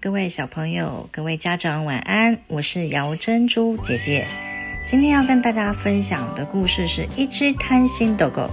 [0.00, 4.26] 各位小朋友，各位家长晚安，我是姚珍珠姐姐。
[4.86, 8.50] 今天要跟大家分享的故事是一只贪心的狗。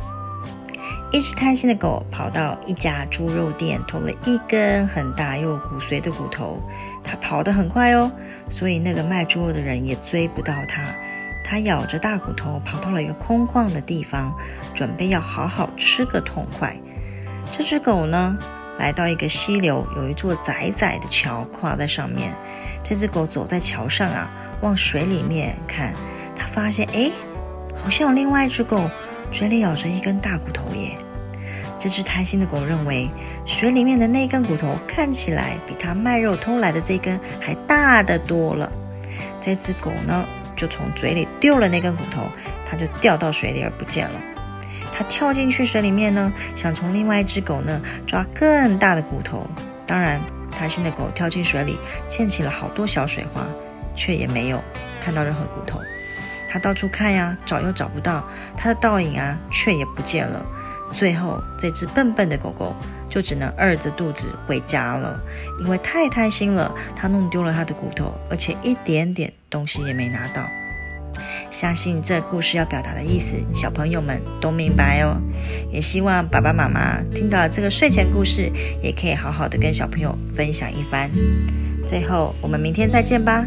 [1.12, 6.62] 一只贪心的狗跑到一家猪肉店，偷了一根很大又骨髓的骨头。
[7.04, 8.12] 它跑得很快哦，
[8.50, 10.84] 所以那个卖猪肉的人也追不到它。
[11.44, 14.34] 它咬着大骨头，跑到了一个空旷的地方，
[14.74, 16.76] 准备要好好吃个痛快。
[17.58, 18.38] 这只狗呢？
[18.78, 22.34] 来到一个溪流，有一座窄窄的桥跨在上面。
[22.84, 24.30] 这只狗走在桥上啊，
[24.62, 25.94] 往水里面看，
[26.36, 27.12] 它发现哎，
[27.82, 28.90] 好像有另外一只狗
[29.32, 30.98] 嘴里咬着一根大骨头耶。
[31.80, 33.10] 这只贪心的狗认为，
[33.46, 38.72] 水里面的那根骨头看起来比它卖肉偷来的这根还大得多了。
[39.42, 42.24] 这只狗呢，就从嘴里丢了那根骨头，
[42.70, 44.20] 它就掉到水里而不见了。
[44.96, 49.48] 它跳进去水里面呢，想从另外一只狗呢抓更大的骨头。
[49.88, 50.22] 当然，
[50.52, 53.44] 贪心的狗跳进水里，溅起了好多小水花，
[53.96, 54.62] 却也没有
[55.04, 55.80] 看到任何骨头。
[56.50, 58.24] 它到处看呀，找又找不到，
[58.56, 60.46] 它的倒影啊，却也不见了。
[60.92, 62.76] 最后，这只笨笨的狗狗
[63.10, 65.20] 就只能饿着肚子回家了，
[65.60, 70.48] 因为太贪心了，它弄丢了它的骨头，而且一点点东西也没拿到。
[71.54, 75.16] 相信这故事要表达的意思，小朋友们都明白哦。
[75.72, 78.52] 也希望爸爸妈妈听到这个睡前故事，
[78.82, 81.10] 也可以好好的跟小朋友分享一番。
[81.86, 83.46] 最后，我们明天再见吧。